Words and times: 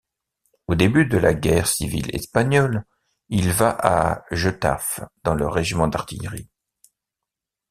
Au 0.65 0.73
début 0.73 1.05
de 1.05 1.19
laguerre 1.19 1.67
civile 1.67 2.09
espagnole, 2.15 2.85
il 3.29 3.51
va 3.51 3.69
à 3.69 4.23
Getafe 4.31 4.99
dans 5.23 5.35
le 5.35 5.47
régiment 5.47 5.87
d'artillerie. 5.87 6.49